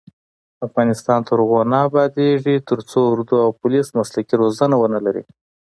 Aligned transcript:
افغانستان 0.67 1.19
تر 1.27 1.37
هغو 1.43 1.59
نه 1.71 1.77
ابادیږي، 1.87 2.55
ترڅو 2.69 2.99
اردو 3.11 3.35
او 3.45 3.49
پولیس 3.61 3.87
مسلکي 3.99 4.35
روزنه 4.41 4.75
ونه 4.79 4.99
لري. 5.05 5.23